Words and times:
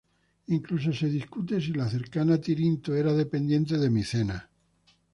Incluso 0.47 0.91
se 0.93 1.07
discute 1.09 1.59
si 1.59 1.75
la 1.75 1.87
cercana 1.87 2.39
Tirinto 2.39 2.95
era 2.95 3.13
dependiente 3.13 3.77
de 3.77 3.89
Micenas. 3.91 4.43